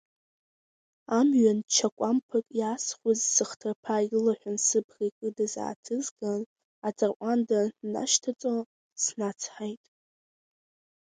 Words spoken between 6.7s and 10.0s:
аӡырҟуанда нашьҭаҵо, снацҳаит.